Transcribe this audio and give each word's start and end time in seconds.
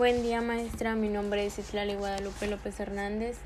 Buen 0.00 0.22
día 0.22 0.40
maestra, 0.40 0.94
mi 0.94 1.10
nombre 1.10 1.44
es 1.44 1.58
Islali 1.58 1.94
Guadalupe 1.94 2.46
López 2.46 2.80
Hernández 2.80 3.36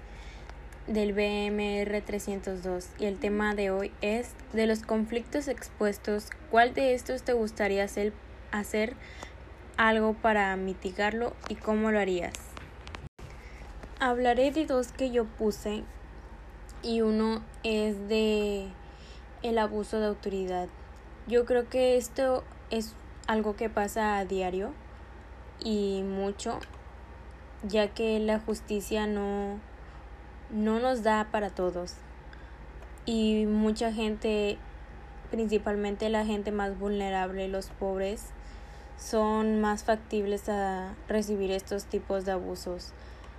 del 0.87 1.12
BMR 1.12 2.00
302 2.00 2.91
y 2.96 3.07
el 3.07 3.19
tema 3.19 3.57
de 3.57 3.72
hoy 3.72 3.90
es 4.03 4.30
de 4.53 4.69
los 4.69 4.82
conflictos 4.82 5.48
expuestos, 5.48 6.29
¿cuál 6.53 6.72
de 6.72 6.95
estos 6.95 7.25
te 7.25 7.32
gustaría 7.32 7.82
hacer, 7.82 8.12
hacer 8.53 8.95
algo 9.77 10.14
para 10.14 10.54
mitigarlo 10.54 11.32
y 11.48 11.56
cómo 11.56 11.90
lo 11.90 11.98
harías? 11.98 12.35
Hablaré 13.98 14.52
de 14.52 14.64
dos 14.64 14.92
que 14.92 15.10
yo 15.10 15.24
puse 15.24 15.82
y 16.84 17.00
uno 17.00 17.42
es 17.64 18.09
de 18.09 18.68
el 19.42 19.59
abuso 19.59 19.98
de 19.98 20.06
autoridad. 20.06 20.68
Yo 21.27 21.46
creo 21.46 21.68
que 21.68 21.96
esto 21.96 22.45
es 22.70 22.95
algo 23.27 23.56
que 23.56 23.68
pasa 23.68 24.18
a 24.18 24.24
diario 24.24 24.73
y 25.65 26.02
mucho, 26.02 26.60
ya 27.66 27.88
que 27.88 28.20
la 28.20 28.38
justicia 28.38 29.06
no, 29.06 29.59
no 30.50 30.78
nos 30.78 31.02
da 31.02 31.28
para 31.32 31.50
todos. 31.50 31.95
Y 33.06 33.46
mucha 33.46 33.92
gente, 33.92 34.59
principalmente 35.30 36.09
la 36.10 36.24
gente 36.24 36.52
más 36.52 36.78
vulnerable, 36.78 37.48
los 37.48 37.68
pobres, 37.68 38.27
son 38.98 39.60
más 39.60 39.82
factibles 39.84 40.48
a 40.48 40.95
recibir 41.09 41.50
estos 41.50 41.87
tipos 41.87 42.24
de 42.24 42.32
abusos, 42.32 42.92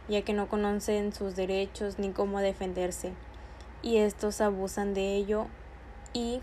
ya 0.09 0.23
que 0.23 0.34
no 0.34 0.49
conocen 0.49 1.13
sus 1.13 1.35
derechos 1.35 1.99
ni 1.99 2.09
cómo 2.09 2.39
defenderse. 2.39 3.13
Y 3.81 3.98
estos 3.98 4.41
abusan 4.41 4.93
de 4.93 5.15
ello 5.15 5.45
y 6.13 6.41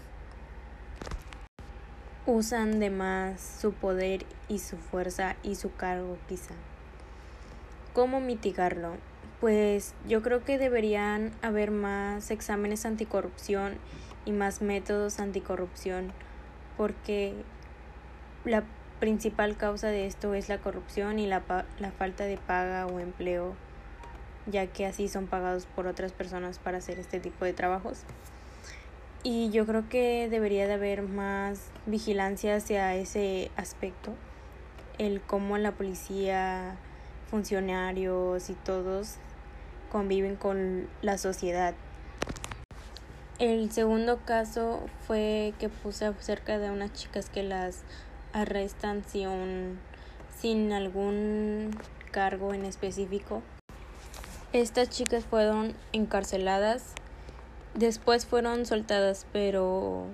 usan 2.26 2.78
de 2.78 2.90
más 2.90 3.40
su 3.60 3.72
poder 3.72 4.24
y 4.48 4.60
su 4.60 4.76
fuerza 4.76 5.36
y 5.42 5.56
su 5.56 5.74
cargo 5.74 6.16
quizá. 6.28 6.54
¿Cómo 7.92 8.20
mitigarlo? 8.20 8.96
Pues 9.40 9.94
yo 10.06 10.22
creo 10.22 10.44
que 10.44 10.56
deberían 10.56 11.32
haber 11.42 11.70
más 11.72 12.30
exámenes 12.30 12.86
anticorrupción 12.86 13.74
y 14.24 14.30
más 14.30 14.62
métodos 14.62 15.18
anticorrupción 15.18 16.12
porque 16.76 17.34
la 18.44 18.62
principal 19.00 19.56
causa 19.56 19.88
de 19.88 20.06
esto 20.06 20.34
es 20.34 20.48
la 20.48 20.58
corrupción 20.58 21.18
y 21.18 21.26
la, 21.26 21.42
la 21.80 21.90
falta 21.90 22.24
de 22.24 22.36
paga 22.38 22.86
o 22.86 23.00
empleo 23.00 23.56
ya 24.46 24.66
que 24.66 24.86
así 24.86 25.08
son 25.08 25.26
pagados 25.26 25.66
por 25.66 25.86
otras 25.86 26.12
personas 26.12 26.58
para 26.58 26.78
hacer 26.78 26.98
este 26.98 27.20
tipo 27.20 27.44
de 27.44 27.52
trabajos. 27.52 28.04
Y 29.24 29.50
yo 29.50 29.66
creo 29.66 29.88
que 29.88 30.28
debería 30.28 30.66
de 30.66 30.72
haber 30.72 31.02
más 31.02 31.70
vigilancia 31.86 32.56
hacia 32.56 32.96
ese 32.96 33.52
aspecto, 33.56 34.14
el 34.98 35.20
cómo 35.20 35.58
la 35.58 35.70
policía, 35.72 36.76
funcionarios 37.30 38.50
y 38.50 38.54
todos 38.54 39.18
conviven 39.92 40.34
con 40.34 40.88
la 41.02 41.18
sociedad. 41.18 41.74
El 43.38 43.70
segundo 43.70 44.18
caso 44.24 44.80
fue 45.06 45.54
que 45.60 45.68
puse 45.68 46.06
acerca 46.06 46.58
de 46.58 46.70
unas 46.70 46.92
chicas 46.92 47.30
que 47.30 47.44
las 47.44 47.84
arrestan 48.32 49.04
sin, 49.04 49.78
sin 50.36 50.72
algún 50.72 51.78
cargo 52.10 52.54
en 52.54 52.64
específico. 52.64 53.42
Estas 54.52 54.90
chicas 54.90 55.24
fueron 55.24 55.74
encarceladas 55.92 56.92
Después 57.74 58.26
fueron 58.26 58.66
soltadas, 58.66 59.26
pero 59.32 60.04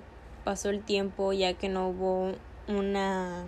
pasó 0.45 0.69
el 0.69 0.81
tiempo 0.81 1.33
ya 1.33 1.53
que 1.53 1.67
no 1.67 1.89
hubo 1.89 2.31
una 2.69 3.47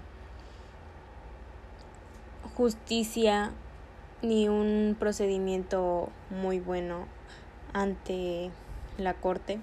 justicia 2.56 3.52
ni 4.22 4.50
un 4.50 4.98
procedimiento 5.00 6.09
muy 6.30 6.59
bueno 6.59 7.08
ante 7.72 8.52
la 8.98 9.14
corte, 9.14 9.62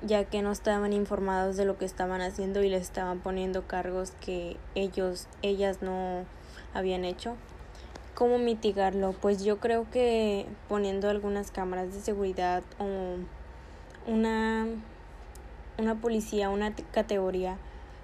ya 0.00 0.24
que 0.24 0.40
no 0.40 0.50
estaban 0.50 0.94
informados 0.94 1.58
de 1.58 1.66
lo 1.66 1.76
que 1.76 1.84
estaban 1.84 2.22
haciendo 2.22 2.62
y 2.62 2.70
les 2.70 2.82
estaban 2.82 3.20
poniendo 3.20 3.66
cargos 3.66 4.12
que 4.22 4.56
ellos 4.74 5.28
ellas 5.42 5.82
no 5.82 6.24
habían 6.72 7.04
hecho. 7.04 7.36
¿Cómo 8.18 8.38
mitigarlo? 8.38 9.12
Pues 9.12 9.44
yo 9.44 9.60
creo 9.60 9.88
que 9.92 10.44
poniendo 10.68 11.08
algunas 11.08 11.52
cámaras 11.52 11.94
de 11.94 12.00
seguridad 12.00 12.64
o 12.80 13.14
una, 14.10 14.66
una 15.78 15.94
policía, 15.94 16.50
una 16.50 16.74
categoría 16.74 17.58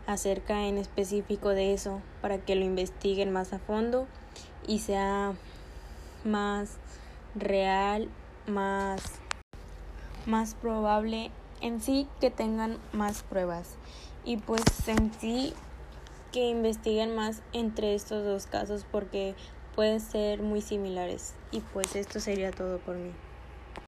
acerca 0.07 0.69
en 0.69 0.79
específico 0.79 1.49
de 1.49 1.75
eso 1.75 2.01
para 2.23 2.39
que 2.39 2.55
lo 2.55 2.65
investiguen 2.65 3.33
más 3.33 3.53
a 3.53 3.59
fondo 3.59 4.07
y 4.69 4.79
sea 4.79 5.33
más 6.23 6.77
real, 7.35 8.09
más, 8.47 9.03
más 10.27 10.55
probable 10.55 11.33
en 11.61 11.81
sí 11.81 12.07
que 12.21 12.31
tengan 12.31 12.79
más 12.93 13.25
pruebas 13.25 13.75
y 14.25 14.37
pues 14.37 14.63
en 14.87 15.13
sí 15.15 15.55
que 16.31 16.51
investiguen 16.51 17.17
más 17.17 17.43
entre 17.53 17.97
estos 17.97 18.25
dos 18.25 18.47
casos 18.47 18.87
porque 18.89 19.35
pueden 19.75 20.01
ser 20.01 20.43
muy 20.43 20.61
similares. 20.61 21.35
Y 21.51 21.61
pues 21.61 21.97
esto 21.97 22.21
sería 22.21 22.51
todo 22.51 22.79
por 22.79 22.97
mí. 22.97 23.13